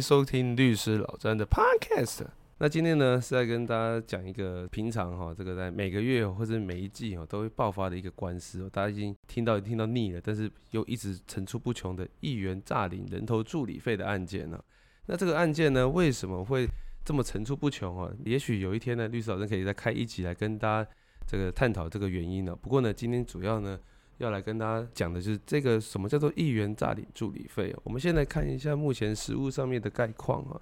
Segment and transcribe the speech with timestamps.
[0.00, 2.26] 收听律师老詹的 Podcast。
[2.58, 14.60] 那今天呢是在跟大家讲一个平常哈，这个在每个月或者每一季哦都会爆发的一个官司，大家已经听到听到腻了，但是又一直层出不穷的议员诈领人头助理费的案件呢。
[15.06, 16.66] 那这个案件呢为什么会
[17.04, 18.12] 这么层出不穷啊？
[18.24, 20.90] 也许有一天呢，律师老詹可以再开一集来跟大家
[21.26, 22.56] 这个探讨这个原因呢。
[22.56, 23.78] 不过呢，今天主要呢。
[24.18, 27.74] 要来跟大家讲的就是这个什么叫做议员诈领助理费。
[27.82, 30.60] 我们先来看一下目前实务上面的概况啊。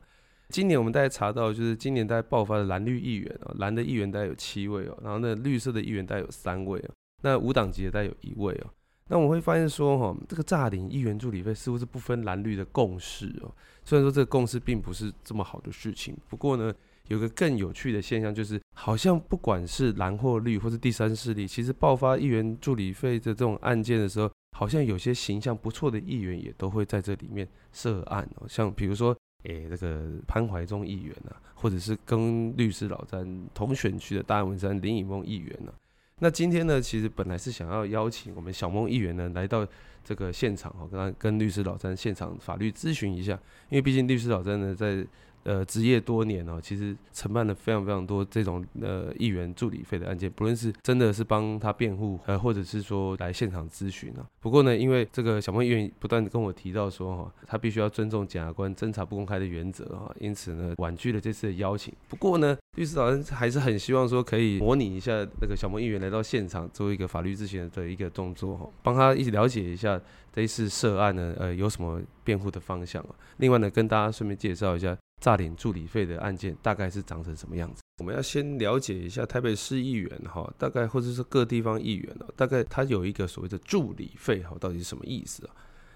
[0.50, 6.90] 今年我们大概查到，就是今年大概爆发的蓝绿议员啊，蓝的议员大概有七位哦，然后呢绿色的议员大概有三位哦，
[7.22, 8.70] 那无党籍的大概有一位哦。
[9.08, 13.52] 那我们会发现说哈，这个诈领议员助理费似乎是不分蓝绿的共识哦。
[13.84, 16.72] 虽然说这个共识并不是这么好的事情，不过呢。
[17.08, 28.46] 有个更有趣的现象，就是好像不管是蓝或绿，或是第三势力，其实爆发议员助理费的这种案件的时候，好像有些形象不错的议员也都会在这里面涉案哦。
[28.48, 35.72] 像比如说，诶，这个潘怀忠议员啊，或者是跟律师老詹同选区的大安文山林以梦议员呢。
[36.18, 39.64] 那今天呢，其实本来是想要邀请我们小梦议员呢来到
[40.02, 43.34] 这个现场哦，跟他跟律师老詹现场法律咨询一下，
[43.68, 45.06] 因为毕竟律师老詹呢在。
[45.46, 54.26] 呃，职业多年哦，其实承办了非常非常多这种呃议员助理费的案件，不论是真的是帮他辩护，呃，或者是说来现场咨询啊。
[54.40, 61.94] 不过呢，因为这个小孟议员不断的跟我提到说哈，他必须要尊重检察官侦查不公开的原则哈，因此呢婉拒了这次的邀请。
[62.08, 70.00] 不过呢，律师老人还是很希望说可以模拟一下那个小孟议员来到现场做一个法律咨询的一个动作哈，帮他一起了解一下
[70.32, 73.14] 这一次涉案呢呃有什么辩护的方向啊。
[73.36, 74.96] 另外呢，跟大家顺便介绍一下。
[75.20, 77.82] 诈领助理费的案件大概是长成什么样子？
[77.98, 85.54] 我们要先了解一下台北市议员哈，大概或者是各地方议员哦，大概他有一个所谓的助理费哈，到底是什么意思啊？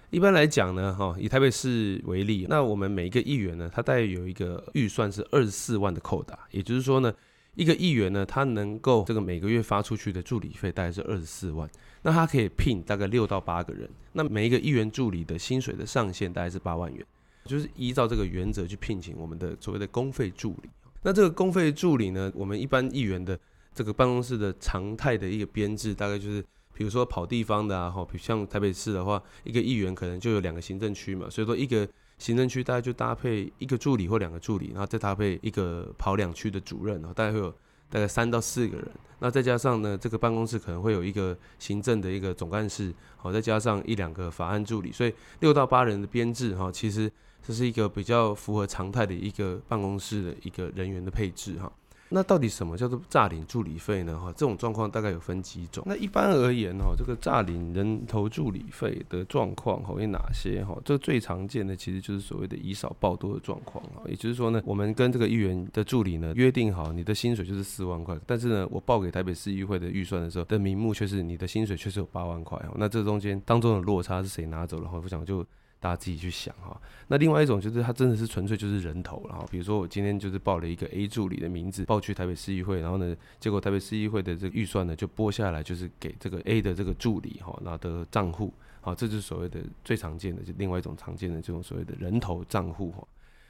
[0.09, 7.13] 一般来讲呢，哈，以台北市为例，那我们每一个议员呢，他大概有一个预算是二十四万的扣打，也就是说呢，
[7.53, 11.69] 一个议员呢，他能够这个每个月发出去的助理费大概是二十四万，
[12.01, 17.05] 那他可以聘大概六到八个人，那每一个议员助理的薪水的上限大概是八万元。
[17.45, 20.69] 就是依照这个原则去聘请我们的所谓的公费助理。
[21.03, 23.37] 那这个公费助理呢，我们一般议员的
[23.73, 31.87] 这个办公室的常态的一个编制，大概就是，比如说跑地方的啊，哈，像台北市的话，一个议员可能就有两个行政区嘛，所以说一个
[32.19, 37.49] 行政区大概就搭配一个助理或两个助理，然后再搭配一个跑两区的主任，然后大概会有
[37.89, 38.87] 大概三到四个人。
[39.17, 47.11] 那再加上呢，这个办公室可能会有一个行政的一个总干事，好，再加上一两个法案助理，所以六到八人的编制哈，其实。
[47.45, 51.71] 这是一个比较符合常态的一个办公室的一个人员的配置哈。
[52.13, 54.19] 那到底什么叫做诈领助理费呢？
[54.19, 55.81] 哈，这种状况大概有分几种。
[55.87, 60.77] 那一般而言哈，这个诈领人头助理费的状况哈有哪些哈？
[60.83, 64.03] 这最常见的其实就是所谓的以少报多的状况啊。
[64.07, 74.89] 也就是说呢，我们跟这个议员的助理呢约定好，你的薪水就是四万块，但是呢，我报给台北市议会的预算的时候的名目却是你的薪水确实有八万块那这中间当中的落差是谁拿走了？
[74.89, 75.45] 哈，我想就。
[75.81, 76.79] 大家自己去想哈。
[77.07, 93.05] 那另外一种就是他真的是纯粹就是人头，然后比如说我今天就是报了一个 A 助理的名字报去台北市议会，然后呢，结果台北市议会的这个预算呢就拨下来，就是给这个 A 的这个助理哈，然后的账户，好，这就是所谓的最常见的，就另外一种常见的这种所谓的人头账户哈。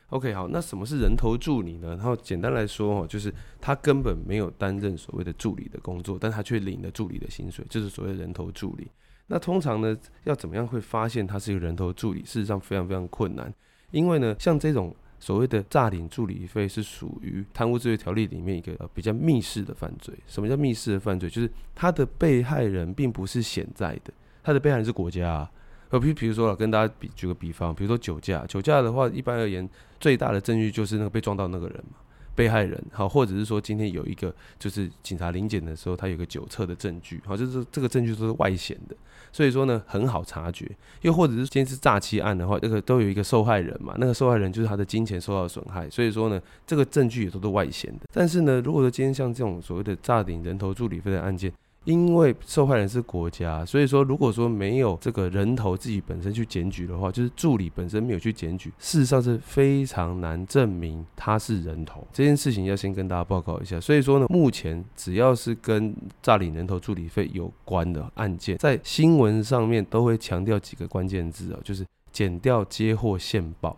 [0.10, 1.90] OK，好，那什么是人头助理呢？
[1.90, 8.90] 然后简单来说哈，就是他根本没有担任所谓的助理的工作，但他却领了助理的薪水，就是所谓的人头助理。
[9.28, 12.22] 那通常呢，要怎么样会发现他是一个人头助理？
[12.24, 13.54] 事实上非常非常困难，
[13.92, 20.14] 因为呢，像这种所谓的诈领助理费是属于贪污治罪条例里面一个比较密室的犯罪。
[20.28, 21.30] 什么叫密室的犯罪？
[21.30, 25.30] 就是他的被害人并不是潜在的，他的被害人是国家。
[25.30, 25.52] 啊
[25.92, 31.98] 呃，比比如说，跟大家比举个比方，比如说酒驾，酒驾的话，一般而言，最大的证据就是那个被撞到那个人嘛。
[32.42, 38.96] 被害人好，或者是说今天有一个就是警察临检的时候，他有个酒测的证据，好，就是这个证据都是外显的，
[39.32, 40.68] 所以说呢很好察觉。
[41.02, 48.08] 又或者是今天是诈欺案的话，这个都有一个受害人嘛，那个受害人就是他的金钱受到损害，所以说呢这个证据也都是外显的。
[48.12, 51.54] 但是呢，如果说今天像这种所谓的诈领人头助理费的案件，
[51.86, 62.08] 因为受害人是国家，所以说如果说没有这个人头自己本身去检举的话，就是助理本身没有去检举，事实上是非常难证明他是人头。
[62.14, 63.82] 这件事情要先跟大家报告一下。
[63.82, 73.76] 所以说呢，目前只要是跟诈领人头助理费有关的案件，在新闻上面都会强调几个关键字啊，就是减掉接获线报，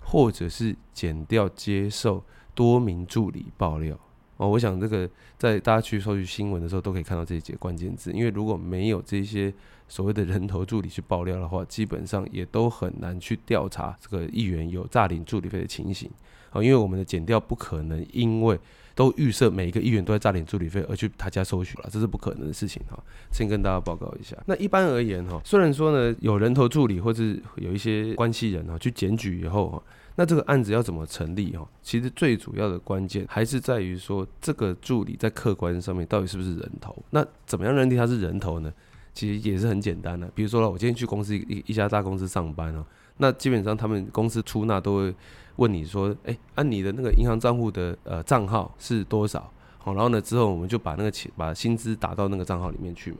[0.00, 2.24] 或者是减掉接受
[2.56, 3.96] 多名助理爆料。
[4.36, 9.52] 哦，我想这个在大家去搜取新闻的时候都可以看到这些关键字，因为如果没有这些
[9.88, 16.10] 所谓的人头助理去爆料的话，基本上也都很难去调查这个议员有诈领助理费的情形。
[16.52, 18.58] 哦，因为我们的检调不可能因为
[18.94, 23.02] 都预设每一个议员都在诈领助理费而去他家收取了，这是不可能的事情哈。
[23.32, 24.36] 先跟大家报告一下。
[24.46, 27.22] 那一般而言哈，虽然说呢有人头助理或者
[27.56, 29.82] 有一些关系人哈去检举以后哈。
[30.18, 31.68] 那这个案子要怎么成立哈？
[31.82, 36.96] 其实最主要的关键还是在于说，这个助理在客观上面到底是不是人头？
[37.10, 38.72] 那怎么样认定他是人头呢？
[39.12, 40.26] 其实也是很简单的。
[40.34, 42.84] 比如说了，我今天去公司一一家大公司上班哦，
[43.18, 45.14] 那基本上他们公司出纳都会
[45.56, 49.52] 问你说，哎，按你的那个银行账户的呃账号是多少？
[49.76, 53.18] 好，然后呢之后我们就把那个钱把薪资打到那个账号里面去嘛。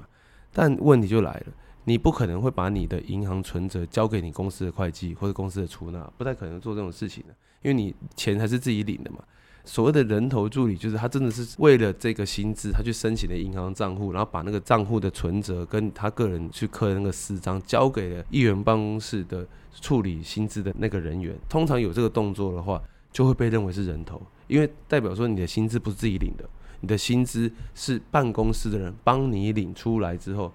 [0.50, 1.46] 但问题就来了。
[1.88, 9.18] 你不可能会把你的银行存折交给你公司的会计或者公司的出纳，不太可能做这种事情的，因为你钱还是自己领的嘛。
[9.64, 21.36] 所谓的人头助理，就是他真的是为了这个薪资，他去申请了银行账户，然后把那个账户的存折跟他个人去刻那个私章，交给了议员办公室的处理薪资的那个人员。
[21.48, 22.82] 通常有这个动作的话，
[23.12, 26.48] 就会被认为是人头，因为代表说你的薪资不是自己领的，
[26.80, 30.52] 你的薪资是办公室的人帮你领出来之后。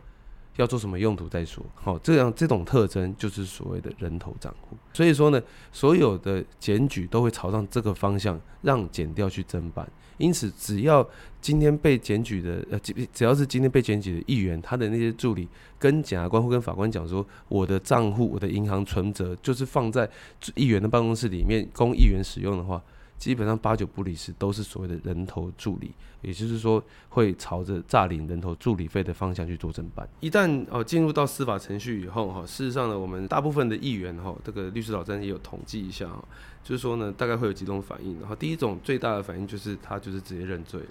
[0.57, 1.65] 要做什么用途再说。
[1.75, 4.75] 好，这样这种特征就是所谓的人头账户。
[4.94, 9.89] 所以说呢，所有的检举都会朝上这个方向，让检调去侦办。
[10.18, 11.07] 因此，只要
[11.39, 15.48] 今天被检举的呃，只只要是今天被检举的议员，他的那些助理
[15.80, 20.07] 跟检察官或跟法官讲说，我的账户、我的银行存折就是放在
[20.53, 22.81] 议员的办公室里面供议员使用的话。
[23.22, 25.92] 基本上八九不离十都是所谓的人头助理，
[26.24, 30.10] 也就是说会朝着诈领人头助理费的方向去做侦办。
[30.22, 36.26] 一旦哦进入到司法程序以后哈，事实上呢，我们大部分的议员哈，这个律师老詹也有统计一下哈，
[36.64, 38.20] 就是说呢，大概会有几种反应。
[38.20, 40.88] 然后第一种最大的反应就是他就是直接认罪了。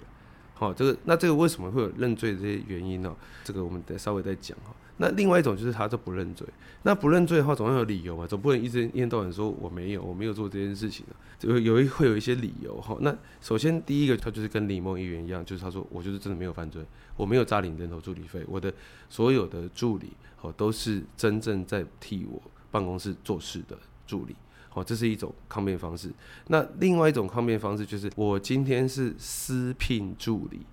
[0.61, 3.15] 好，这个那这个为什么会有认罪的这些原因呢？
[3.43, 4.71] 这个我们再稍微再讲哈。
[4.97, 6.45] 那另外一种就是他就不认罪，
[6.83, 11.03] 那不认罪的话，总要有理由嘛，总不能一直一天到晚说我没有，我没有做这件事情
[11.39, 12.95] 就有一会有一些理由哈。
[13.01, 16.85] 那首先第一个，他就是跟李梦议员一样，就是他说我就是真的没有犯罪，
[17.17, 18.71] 我没有诈领人头助理费，我的
[19.09, 20.11] 所有的助理
[20.41, 23.75] 哦都是真正在替我办公室做事的
[24.05, 24.35] 助理，
[24.73, 26.11] 好，这是一种抗辩方式。
[26.47, 30.65] 那另外一种抗辩方式就是我今天是私聘助理，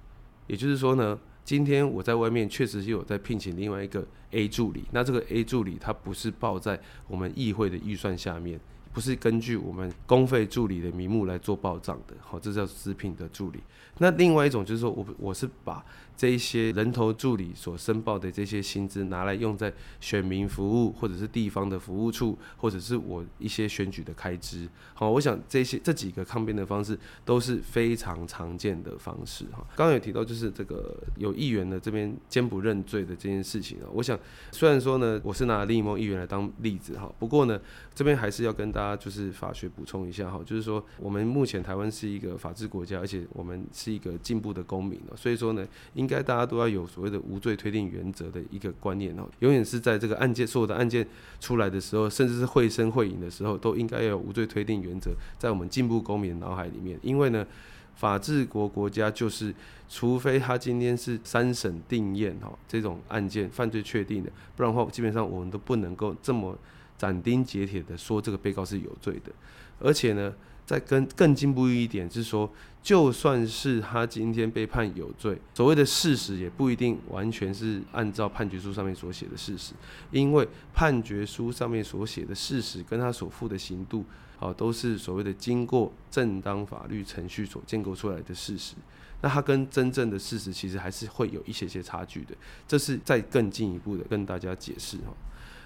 [0.47, 1.19] 也就是说呢。
[1.45, 8.61] 今天我在外面确实是有在聘请另外一个 A 助理，那这个 A 助理他不是报在我们议会的预算下面，
[8.93, 13.61] 不是根据我们公费助理的名目来做报账的，好，这叫私聘的助理。
[13.97, 15.83] 那另外一种就是说我我是把。
[16.19, 24.69] 这一些人头助理所申报的这些薪资拿来用在选民服务，或者是地方的服务处，或者是我一些选举的开支。
[24.95, 29.45] 好，我想这些这几个抗辩的方式都是非常常见的方式。
[29.53, 33.87] 哈，刚刚有提到就是这个有议员的这边坚不认罪的这件事情啊。
[33.93, 34.19] 我想
[34.51, 37.61] 虽然说呢，我是拿另一梦议员来当例子哈，不过呢，
[37.95, 45.65] 这边还是要跟大家就是法学补充一下哈，就是说我们目前台湾是一个法治国家，而且我们是一个进步的公民所以说呢，
[45.95, 51.07] 应应该大家都要有所谓的无罪推定原则的一个观念哦，永远是在这个案件所有的案件
[51.39, 56.99] 出来的时候，甚至是会声会影的时候，都应该要有无罪推定原则在我们进步公民脑海里面。
[57.03, 57.47] 因为呢，
[57.95, 59.55] 法治国国家就是，
[59.87, 66.57] 除非他今天是三审定验哈这种案件犯罪确定的，不然的话，基本上我们都不能够这么
[66.97, 69.31] 斩钉截铁的说这个被告是有罪的，
[69.79, 70.33] 而且呢。
[70.69, 79.73] 再更更进步一点是说，就算是他今天被判有罪，所谓的事实也不一定完全是按照判决书上面所写的事实，
[80.11, 84.05] 因为判决书上面所写的事实跟他所负的刑度，
[84.39, 88.75] 啊，都是所谓的经过正当法律程序所建构出来的事实，
[89.23, 92.35] 那他跟真正的事实其实还是会有一些些差距的，
[92.67, 95.15] 这是再更进一步的跟大家解释哈。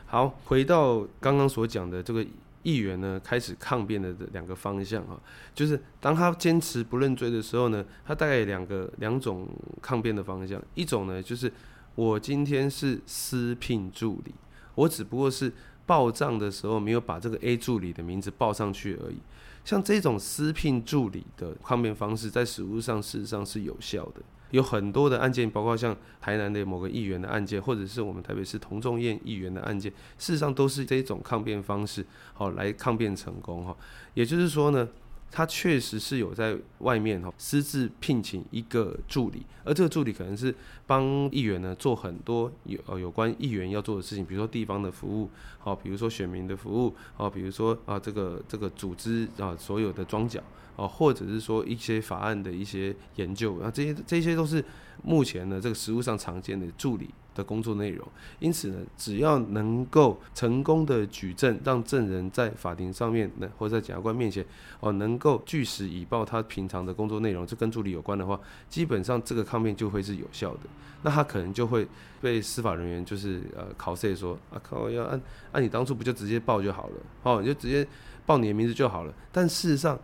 [0.06, 2.24] 好，回到刚刚所讲的这个。
[2.62, 5.20] 议员呢开始抗辩的这两个方向哈，
[5.54, 9.48] 就是当他坚持不认罪的时候呢，他大概两个两种
[9.80, 10.62] 抗辩的方向。
[10.74, 11.52] 一种呢就是
[11.94, 14.34] 我今天是私聘助理，
[14.74, 15.52] 我只不过是
[15.84, 19.18] 报账的时候没有把这个 A 助理的名字报上去而已。
[19.64, 24.22] 像这种私聘助理的抗辩方式，在实务上事实上是有效的。
[24.52, 33.76] 有很多的案件，包括像台南的某个议员的案件，或者是我们台北市童仲彦议员的案件，事实上都是这种抗辩方式，好来抗辩成功哈。
[34.14, 34.86] 也就是说呢，
[35.30, 40.54] 他确实是有在外面哈私自聘请一个助理，而这个助理可能是
[40.86, 50.42] 帮议员呢做很多有呃有关议员要做的事情，比如说地方的服务，好，比如说选民的服务，好，比如说啊这个这个组织啊所有的装脚。
[50.76, 54.64] 哦，或者是说一些法案的一些研究，啊，这些这些都是
[55.02, 58.06] 目前呢这个实务上常见的助理的工作内容。
[58.40, 64.44] 因此呢，只要能够成功的举证，让证人在法庭上面呢，或者在检察官面前
[64.80, 68.38] 哦，能够据实以报他平常的工作内容，这跟助理有关的话，
[68.68, 70.60] 基本上这个抗辩就会是有效的。
[71.04, 71.86] 那他可能就会
[72.20, 77.84] 被司法人员就是呃考试说啊靠，要按按你当初不就直接报就好了，哦，你就直接
[78.24, 79.12] 报你的名字就好了。
[79.32, 79.98] 但事实上，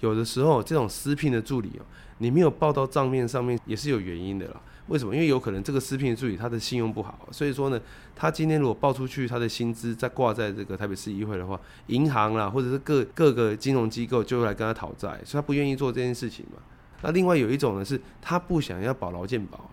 [0.00, 1.84] 有的时候这种私聘的助理哦，
[2.18, 4.60] 你没有报到账面上面也是有原因的啦。
[4.88, 5.14] 为什么？
[5.14, 7.80] 因为有可能这个私聘的助理他的信用不好，所以说呢，
[8.16, 16.60] 他今天如果报出去他的薪资再挂在这个台北市议会的话，银行啦或者是各各个金融机构就会来跟他讨债，所以他不愿意做这件事情嘛。
[17.02, 19.70] 那另外有一种呢，是他不想要保劳健保。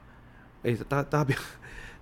[0.61, 1.37] 哎，大大家不要，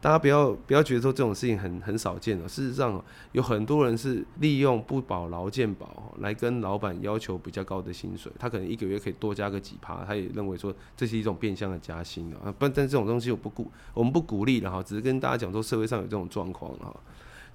[0.02, 2.48] 大家不要不要觉得说这种事情很很少见的。
[2.48, 12.54] 事实上，有很多人是利用不保劳健保来跟老板要求比较高的薪水，他可能一个月可以多加个几趴，他也认为说这是一种变相的加薪啊。
[12.60, 16.96] 不，但这种东西我不鼓，我们不鼓励了哈，只是跟大家讲说社会上有这种状况哈。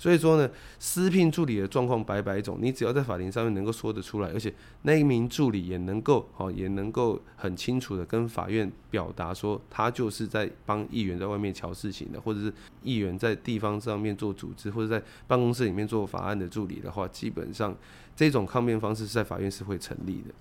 [0.01, 12.51] 所以说呢，私聘助理的状况百百种，你只要在法庭上面能够说得出来，而且那一名助理也能够，哦，也能够很清楚的跟法院表达说，他就是在帮议员在外面瞧事情的，或者是
[12.83, 17.77] 议员在地方上面做组织，或者在办公室里面做法案的助理的话，基本上
[18.17, 20.33] 这种抗辩方式是在法院是会成立的。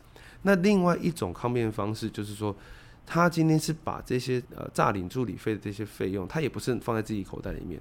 [0.43, 2.55] 那另外一种抗辩方式就是说，
[3.05, 7.77] 他今天是把这些呃诈领助理费的这些费用，他也不是放在自己口袋里面。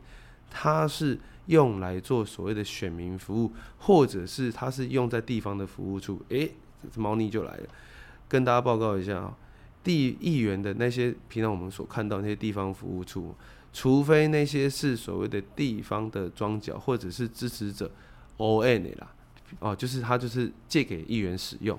[0.50, 1.16] 他是
[1.48, 6.22] 用来做所谓的选民服务，或者是它是用在地方的服务处。
[6.28, 6.52] 诶，
[6.96, 7.66] 猫腻就来了，
[8.28, 9.36] 跟大家报告一下啊，
[9.82, 13.34] 地议员的那些平常我们所看到那些地方服务处，
[13.72, 17.90] 除非那些是所谓的地方的庄脚或者是支持者
[18.36, 19.12] O N 啦，
[19.60, 21.78] 哦，就是他就是借给议员使用，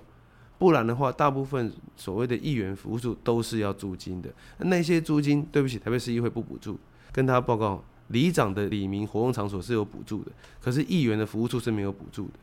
[0.58, 4.34] 不然的话，大部分所谓的议员服务处都是要租金的。
[4.58, 6.80] 那些租金，对不起，台北市议会不补助，
[7.12, 7.84] 跟大家报告。
[8.10, 12.34] 里长的里民活动场所是有补助的，可是议员的服务处是没有补助的。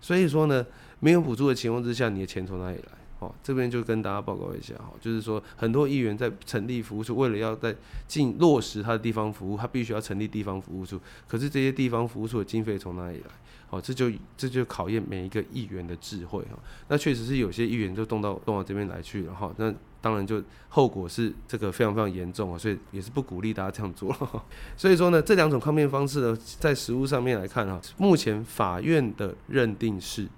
[0.00, 0.66] 所以说呢，
[0.98, 3.05] 没有补助的情况之下，你的钱从哪里来？
[3.18, 7.74] 哦，这边就跟大家报告一下哈，就是说很多议员在成立服务处，为了要在
[8.06, 11.00] 进落实他的地方服务，他必须要成立地方服务处。
[11.26, 13.30] 可是这些地方服务处的经费从哪里来？
[13.70, 16.58] 哦，这就这就考验每一个议员的智慧哈。
[16.88, 19.52] 那确实是有些议员就动到动到这边来去了哈。
[19.56, 24.14] 那当然就后果是这个非常非常严重啊，所以也是不鼓励大家这样做。
[24.76, 30.28] 所以说呢，这两种抗辩方式呢，在实务上面来看哈，目前法院的认定是，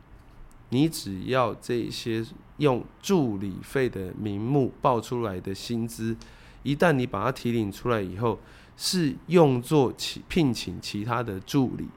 [0.70, 2.24] 你只要这些
[2.58, 6.16] 用助理费的名目报出来的薪资，
[6.62, 8.38] 一旦你把它提领出来以后，
[8.76, 11.88] 是用作其聘请其他的助理。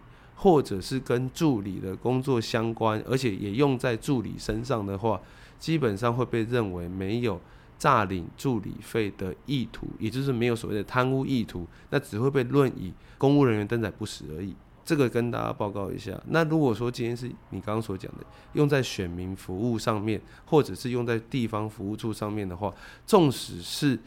[0.44, 5.22] 或者是跟助理的工作相关，而且也用在助理身上的话，
[5.60, 7.40] 基本上会被认为没有
[7.78, 14.56] 诈领助理费的意图，也就是没有所谓的贪污意图，那只会被论以公务人员登载不实而已。
[14.84, 16.20] 这个跟大家报告一下。
[16.28, 22.74] 那如果说今天是你刚刚所讲的，用在选民服务上面，或者是用在地方服务处上面的话，
[23.06, 23.98] 纵使是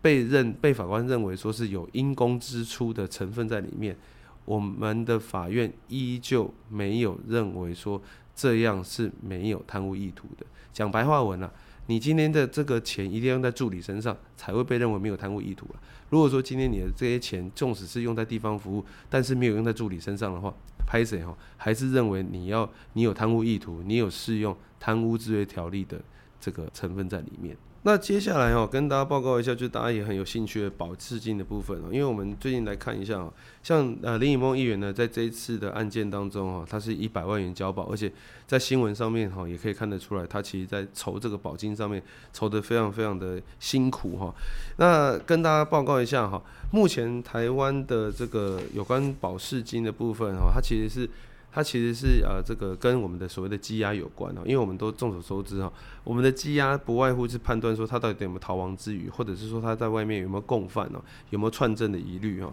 [0.00, 3.96] 被认被法官认为说是有因公支出的成分在里面。
[4.44, 8.02] 我们的法院依旧没有认为说
[8.34, 10.44] 这样是没有贪污意图的。
[10.72, 11.52] 讲白话文了，
[11.86, 15.80] 你今天的这个钱一定要用在助理身上，才会被认为没有贪污意图了。
[16.10, 20.54] 如果说今天你的这些钱，纵使是用在地方服务，但是没有用在助理身上的话，
[20.86, 26.00] 拍谁哈，还是认为你要你有贪污意图，你有适用贪污治罪条例的
[26.40, 27.56] 这个成分在里面。
[27.84, 38.12] 那接下来哦，跟大家报告一下，就大家也很有兴趣的保释金的部分哦，因为我们最近来看一下哦，像呃林以梦议员呢，在这一次的案件当中哦，他是一百万元交保，而且
[38.46, 42.00] 在新闻上面哈，也可以看得出来，他其实在筹这个保金上面
[42.32, 44.32] 筹得非常非常的辛苦哈。
[44.76, 51.10] 那跟大家报告一下哈，目前台湾的这个有关保释金的部分哈，它其实是。
[51.52, 55.70] 它其实是呃，这个跟我们的所谓的羁押有关哦，因为我们都众所周知哈，
[56.02, 62.50] 我们的羁押不外乎是判断说他到底有没有逃亡之余，或者是说他在外面有没有共犯哦，有没有串证的疑虑哈。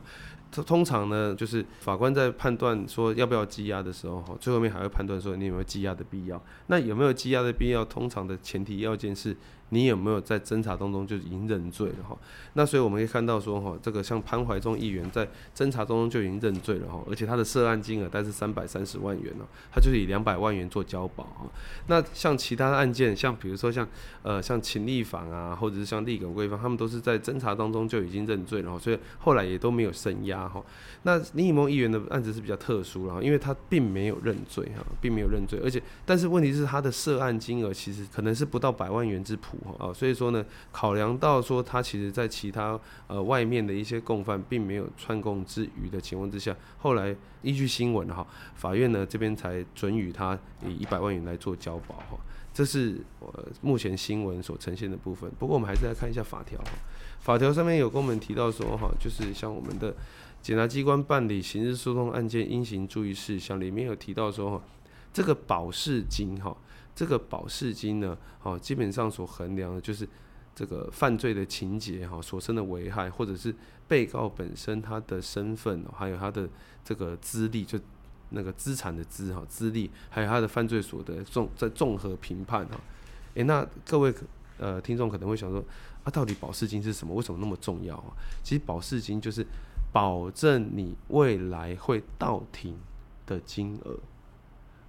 [0.51, 6.41] 通通常呢，就是法官在判断说要不要羁押的时候哈，最后面还会判断说你有没有羁押的必要。
[6.67, 7.85] 那有没有羁押的必要？
[7.85, 9.35] 通常的前提要件是。
[9.69, 12.17] 你有没有在侦查当中就已经认罪了哈？
[12.53, 21.45] 那所以我们可以看到说哈，这个像潘怀忠议员在侦查当中就已经认罪了哈，而且他的涉案金额大概是三百三十万元呢，他就是以两百万元做交保啊。
[21.87, 23.87] 那像其他的案件，像比如说像
[24.23, 30.63] 呃像秦立坊啊，或者是像立耿贵芳，他们都是在侦查当中就已经认罪了哈，所以后来也都没有声押哈。
[31.03, 48.25] 那林以梦议员的案子是比较特殊了，因为他并没有认罪哈，并没有认罪，而且但是问题是他的涉案金额其实可能是不到百万元之谱哈，所以说呢，考量到说他其实在其他呃外面的一些共犯并没有串供之余的情况之下，后来依据新闻哈，
[48.55, 52.17] 法院呢这边才准予他以一百万元来做交保哈。
[52.51, 55.31] 这是呃目前新闻所呈现的部分。
[55.37, 56.59] 不过我们还是来看一下法条。
[57.19, 59.95] 法条上面有跟我们提到说哈，就是像我们的
[60.41, 64.63] 检察机关办理刑事诉讼案件应行注意事项里面有提到说哈，
[65.13, 66.55] 这个保释金哈，
[66.95, 70.07] 这个保释金呢，哦基本上所衡量的就是
[70.55, 73.53] 这个犯罪的情节哈所生的危害，或者是
[73.87, 76.47] 被告本身他的身份，还有他的
[76.83, 77.79] 这个资历就。
[78.31, 82.79] 那个资产的资哈资历，还有他的犯罪所得综在综合评判哈，
[83.33, 84.13] 诶，那各位
[84.59, 85.65] 呃听众可能会想说，
[86.03, 87.15] 啊，到底保释金是什么？
[87.15, 88.13] 为什么那么重要啊？
[88.43, 89.43] 其实保释金就是
[89.91, 92.77] 保证你未来会到庭
[93.25, 93.97] 的金额。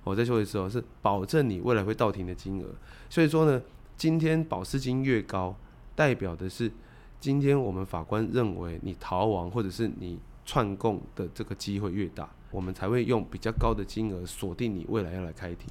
[0.05, 2.67] 我再说一次哦，是保证你未来会到庭的金额。
[3.09, 3.61] 所以说呢，
[3.97, 5.55] 今天保释金越高，
[5.95, 6.71] 代表的是
[7.19, 12.29] 今天我们法官认为你逃亡或者是你串供的这个机会越大。
[12.53, 15.69] 我们才会用比较高的金额锁定你未来要来开庭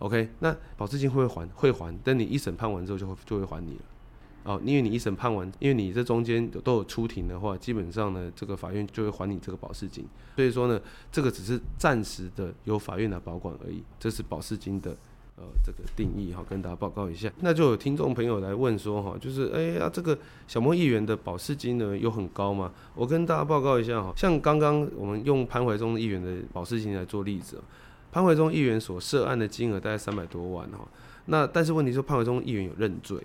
[0.00, 0.28] ，OK？
[0.40, 3.82] 那保释金会不会还会还，等你一审判完之后就会就会还你了，
[4.48, 10.80] 哦，因为你一审判完，因为你这中间都有出庭的话，基本上呢，这个法院就会还你这个保释金，所以说呢，
[11.12, 14.96] 这个只是暂时的由法院来保管而已，这是保释金的。
[15.40, 17.30] 呃，这个定义哈，跟大家报告一下。
[17.42, 22.72] 那就有听众朋友来问说哈，就是哎呀，这个小莫议员的保释金呢有很高吗？
[22.92, 27.62] 我跟大家报告一下哈，像刚刚我们用潘怀忠议员的保释金来做例子，
[28.10, 30.80] 潘怀忠议员所涉案的金额大概三百多万哈。
[31.26, 33.16] 那但是问题是潘怀忠议员有认罪，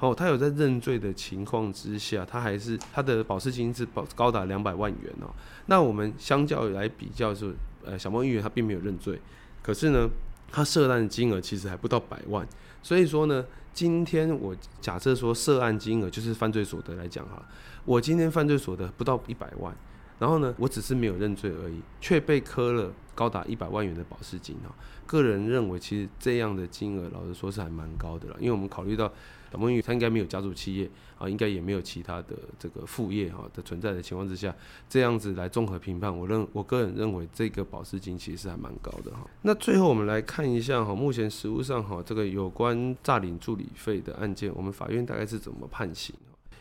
[0.00, 5.30] 哦，他有在认罪的情况之下，他还是他的保释金是保高达两百万元哦。
[5.66, 9.20] 那我们相较来比较是，呃，小莫议员他并没有认罪，
[9.62, 10.08] 可是呢。
[10.50, 12.48] 他涉案金额其实还不到百万，
[12.82, 17.46] 所以说呢，今天我假设说涉案金额就是犯罪所得来讲哈，
[17.84, 19.76] 我今天犯罪所得不到一百万，
[20.18, 24.72] 然后呢，我只是没有认罪而已，却被磕了高达一百万元的保释金哈。
[25.04, 29.10] 个人认为，其实这样的金额，老实说是还蛮高的了，因为我们考虑到。
[29.50, 34.54] 小梦玉他应该没有家族企业啊，应该也没有其他的这个副业哈的存在的情况之下，
[34.90, 39.26] 这样子来综合评判，我认我个人认为这个保释金其实是还蛮高的哈。
[39.40, 46.14] 那最后我们来看一下哈，目前实务上哈这个有关诈领助理费的案件，我们法院大概是怎么判刑？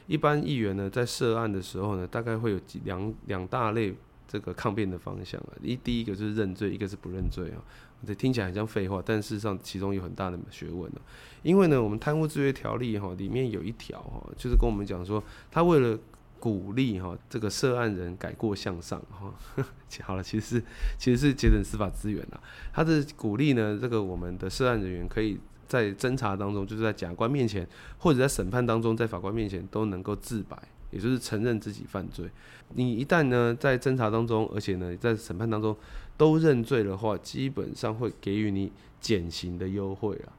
[0.06, 3.94] 一般议员呢在涉案的时候呢，大概会有几两两大类
[4.28, 7.64] 这个抗辩的方向啊，一第一个就是认罪，一个是不认罪啊。
[8.06, 11.02] 这听起来很像废话，但事实上其中有很大的学问呢。
[11.42, 15.98] 因为呢，我们贪污治罪条例哈里面有一条哈，就是跟我们讲说，他为了
[16.40, 19.34] 鼓励哈这个涉案人改过向上哈，
[20.04, 20.64] 好了，其实是
[21.00, 22.40] 其实是节省司法资源啊。
[22.72, 30.56] 他的鼓励呢，这个我们的涉案人员可以在侦查当中，就是在检察官面前或者在审判当中，在法官面前都能够自白，
[30.92, 32.30] 也就是承认自己犯罪。
[32.76, 35.76] 你一旦呢在侦查当中，而且呢在审判当中。
[36.18, 40.34] 都认罪的话，基本上会给予你减刑的优惠啊，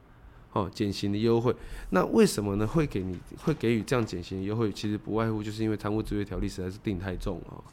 [0.51, 1.55] 哦，减刑的优惠。
[1.91, 2.67] 那为什么呢？
[2.67, 4.69] 会给你会给予这样减刑的优惠？
[4.73, 7.63] 其实不外乎就是因为贪污治罪条例实在是定太重啊，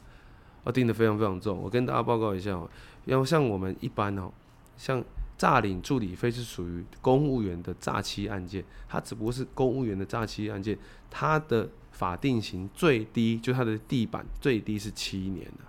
[0.63, 1.57] 啊，定的非常非常重。
[1.57, 2.69] 我跟大家报告一下哦，
[3.03, 4.31] 要像我们一般哦，
[4.77, 5.03] 像
[5.37, 10.79] 诈领助理费是属于公务员的诈欺案件，它只不过是公务员的诈欺案件，
[11.11, 15.65] 它的法定刑最低就它的地板最低是七年的。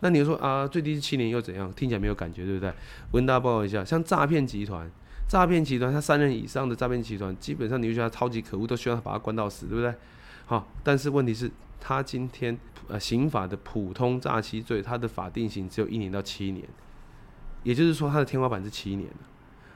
[0.00, 1.70] 那你说啊，最低是七年又怎样？
[1.72, 2.72] 听起来没有感觉，对不对？
[3.10, 4.90] 我跟大家报告一下，像诈骗集团，
[5.28, 9.94] 诈骗集团他三人以上的诈骗集团，基本上你就觉得超级可恶，都需要把他关到死，对不对？
[10.46, 16.66] 好，但是问题是，他今天呃刑法的普通诈欺罪，它的法定刑只有一年到七年，
[17.62, 19.08] 也就是说它的天花板是七年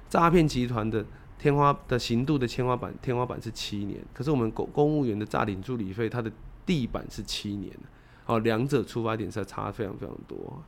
[0.09, 1.05] 诈骗集团的
[1.39, 6.31] 天花的刑度的天花板天花板是七年，可是我们公公务员的诈领助理费，它的
[6.67, 7.73] 地板是七年。
[8.27, 10.63] 哦，两者出发点是差非常非常多，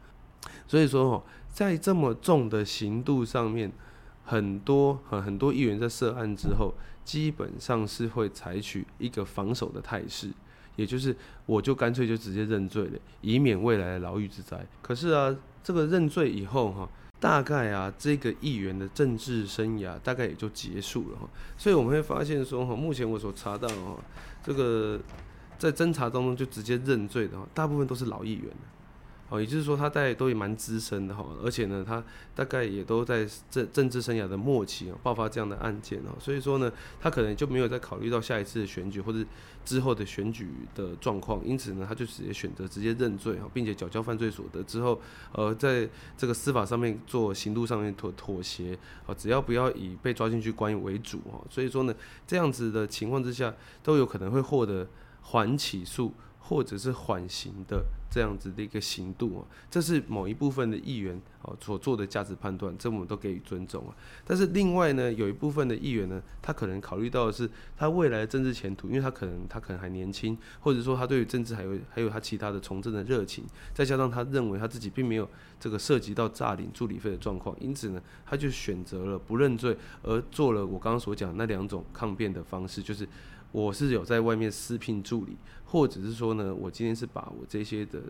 [0.67, 3.71] 所以说哦，在这么重的刑度上面，
[4.25, 6.73] 很多很很多议员在涉案之后，
[7.05, 10.31] 基本上是会采取一个防守的态势，
[10.77, 14.67] 也就是我就干脆就直接认罪了，以免未来的牢狱之灾。
[14.81, 16.89] 可是啊，这个认罪以后哈，
[17.21, 21.29] 大概啊，这个议员的政治生涯大概也就结束了哈。
[21.57, 23.97] 所以我们会发现说哈，目前我所查到哈，
[24.43, 24.99] 这个。
[25.61, 28.45] 在侦查当中就直接认罪的哈，大部分都是老议员
[29.31, 32.03] 哦，也就是说他在都也蛮资深的哈，而且呢，他
[32.35, 39.25] 大概也都在政政治生涯的末期哦，爆发这样的案件哦，所以说呢，他可能就没有再考虑到下一次的选举或者
[39.65, 45.01] 之后的选举的状况，因此呢，他就直接选择直接认罪哈，并且缴交犯罪所得之后，
[45.33, 45.89] 呃，在
[46.19, 51.95] 这个司法上面做刑度上面妥妥协啊，只要不要以被抓进去关为主哈，所以说呢，
[52.27, 54.89] 这样子的情况之下，都有可能会获得
[55.23, 56.13] 缓起诉。
[56.51, 63.95] 或者是缓刑的这样子的一个刑度啊，这是某一部分的议员啊所做的价值判断，这我们都给予尊重啊。
[64.27, 75.29] 但是另外呢，有一部分的议员呢，他可能考虑到的是他未来的政治前途，因为他可能他可能还年轻，或者说他对于政治还有还有他其他的从政的热情，再加上他认为他自己并没有
[75.61, 83.09] 这个涉及到诈领助理费的状况，因此呢，他就选择了不认罪，而做了我刚刚所讲那两种抗辩的方式，就是。
[83.53, 88.01] 我是有在外面私聘助理，或者是说呢，我今天是把我这些的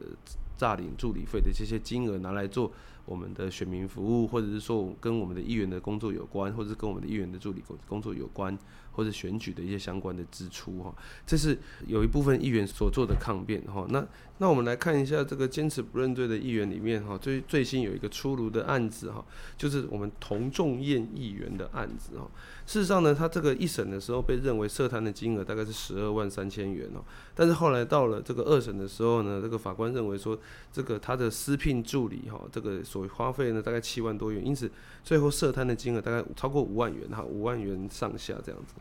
[0.61, 2.71] 诈领助理费的这些金额拿来做
[3.07, 8.57] 我们的选民服务，或者是说跟我们的议员的工作有关，或者是跟我们的议员的助理工工作有关。
[8.93, 10.93] 或者选举的一些相关的支出哈，
[11.25, 13.87] 这是有一部分议员所做的抗辩哈。
[13.89, 14.05] 那
[14.39, 19.25] 那我们来看一下这个坚持不认罪的议员里面哈，最最新有一个出炉的案子哈，
[19.57, 22.29] 就是我们童仲彦议员的案子哈。
[22.67, 27.03] 事实上呢，他这个一审的时候被认为涉贪的金额大概是十二万三千元哦，
[27.41, 30.39] 但是后来到了这个二审的时候呢，这个法官认为说
[30.71, 34.71] 这个他的私聘助理哈，这个所花费呢大概七万多元，因此
[35.03, 38.75] 最后涉贪的金额大概超过五万元哈，五万元上下这样子。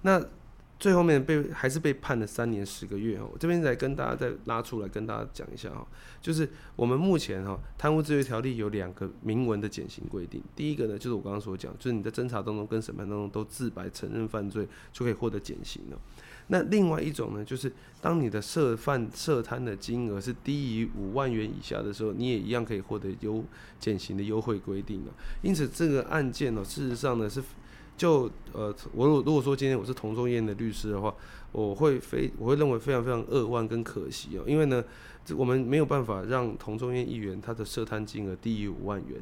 [0.00, 0.18] 那
[0.78, 3.28] 最后面被还是被判了三年十个月哦。
[3.30, 5.86] 我这边来跟大家再拉出来跟大家讲一下哈，
[6.22, 10.42] 就是我们目前哈贪污治罪条例有两个明文的减刑规定。
[10.56, 15.98] 第一个呢，就是我刚刚所讲，就是你在侦查当中跟审判当中都自白承认犯罪，就可以获得减刑了。
[16.50, 23.42] 那另外一种呢，就是当你的涉犯涉贪的金额是低于五万元以下的时候，你也一样可以获得优
[23.78, 25.12] 减刑的优惠规定了。
[25.42, 27.42] 因此这个案件呢，事实上呢是。
[27.96, 31.14] 就呃，我如如果说今天我是同中院的律师的话，
[31.52, 34.82] 我会非我会认为非常非常扼腕跟可惜哦，因为呢，
[35.22, 39.20] 这我们没有办法让同中院议员他的涉贪金额低于五万元。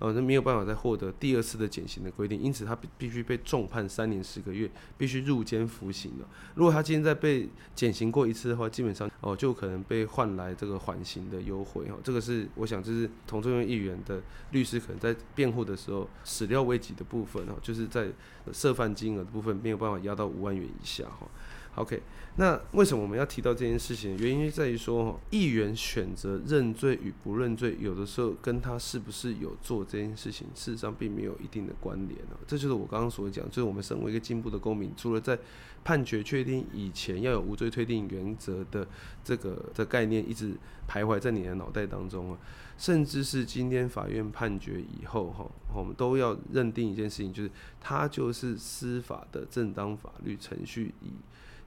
[0.00, 6.26] 呃，那没有办法再获得第二次的减刑的规定，因此他必须被重判三年十个月，必须入监服刑了。
[6.54, 11.98] 如果他今天再被减刑过一次的话，基本上哦就可能被换来这个缓刑的优惠哈。
[12.02, 18.08] 这个是我想这是同中院议员的律师可能在辩护的时候始料未及的部分哈，就是在
[18.54, 21.28] 涉犯金额的部分没有办法压到五万元以下哈。
[21.76, 22.02] OK，
[22.36, 24.16] 那为什么我们要提到这件事情？
[24.18, 32.36] 原因在于说，议员选择认罪与不认罪，有的时候跟他是不是有做这件事情，事实上并没有一定的关联哦。
[32.46, 35.38] 这就是我刚刚所讲，就是我们身为一个进步的公民，除了在
[35.84, 38.86] 判决确定以前要有无罪推定原则的
[39.22, 40.54] 这个的概念一直
[40.88, 42.38] 徘徊在你的脑袋当中啊，
[42.76, 51.12] 甚至是今天法院判决以后哈，我们都要认定一件事情，就是它就是司法的正当法律程序以。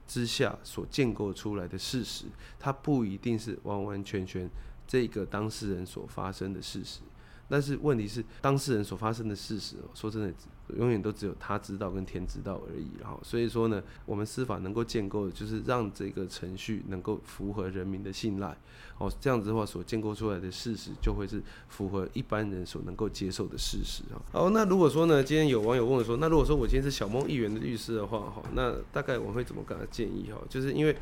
[0.06, 2.26] 之下所建构出来的事实，
[2.58, 4.48] 它不一定是完完全全
[4.86, 7.00] 这个当事人所发生的事实。
[7.48, 10.32] 但是问题是，当事人所发生的事实，说真的，
[10.76, 12.88] 永远都只有他知道跟天知道而已。
[13.00, 18.56] 然后，所以说呢，我们司法能够建构的，就是让这个程序能够符合人民的信赖。
[18.98, 24.16] 哦，这样子的话，所建构出来的事实，就会是符合一般人所能够接受的事实啊。
[24.32, 30.40] 好，那如果说呢，今天有网友问我说，那如果说我今天是小梦议员的律师的话，哈，那大概我会怎么跟他建议哈？
[30.48, 30.96] 就是因为。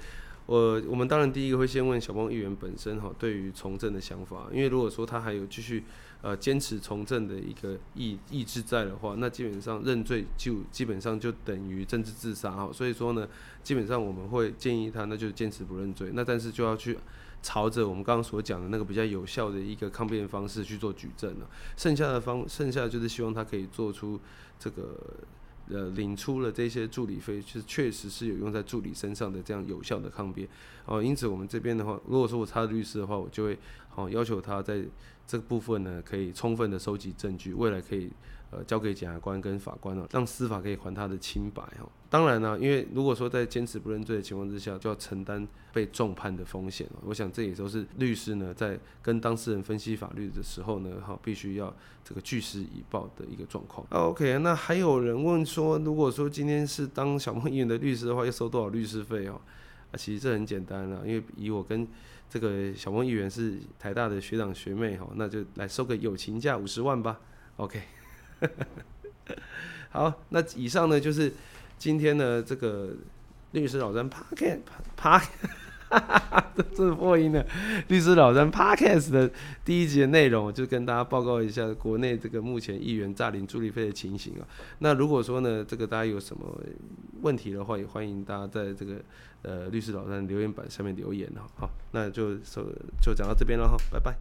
[0.44, 5.84] 我我们当然第一个会先问小梦议员本身哈，对于从政的想法，因为如果说他还有继续
[6.22, 13.28] 呃坚持从政的一个意意志在的话，那基本上认罪就基本上就等于政治自杀哈，所以说呢，
[13.62, 16.96] 基本上我们会建议他，那就坚持不认罪，那但是就要去
[17.42, 24.18] 朝着我们刚刚所讲的那个比较有效的一个抗辩方式去做举证了，剩下的方剩下就是希望他可以做出
[24.58, 24.96] 这个。
[25.68, 30.46] 呃，领出了这些助理费，是确实是有用在助理身上的这样有效的抗辩
[30.84, 31.00] 哦。
[31.00, 33.56] 因此，我们这边的话，如果说我他的律师的话，我就会
[33.94, 34.82] 好要求他在
[35.26, 38.10] 这个部分呢，可以充分的收集证据，未来可以。
[38.54, 41.88] 呃，交给检察官跟法官哦，让司法可以还他的清白哈。
[42.10, 51.74] 当然呢，因为如果说在坚持不认罪的情况之下，就要承担被重判的风险我想这也都是律师呢在跟当事人分析法律的时候呢，哈，必须要
[52.04, 53.86] 这个据实以报的一个状况。
[53.88, 59.40] OK，那还有人问说，如果说今天是当小梦议员的律师的话，要收多少律师费哦？
[59.92, 61.86] 啊，其实这很简单了，因为以我跟
[62.28, 67.20] 这个小梦议员是台大的学长学妹哈，那就来收个友情价五十万吧。
[67.56, 67.80] OK。
[69.90, 71.32] 好，那以上呢就是
[71.78, 72.96] 今天的这个
[73.52, 74.58] 律师老詹 Park
[74.96, 75.28] Park。
[76.56, 77.46] 这 这破音的。
[77.88, 79.30] 律师老詹 Podcast 的
[79.64, 84.46] 第一集的内容，就跟大家报告一下国内这个目前议员诈领助理费的情形啊。
[84.80, 86.44] 那如果说呢，这个大家有什么
[87.22, 88.96] 问题的话，也欢迎大家在这个
[89.42, 91.46] 呃律师老詹留言板下面留言哈。
[91.56, 92.62] 好，那就就
[93.00, 94.16] 就讲到这边了哈，拜拜。